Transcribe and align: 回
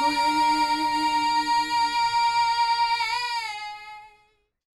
回 0.00 0.59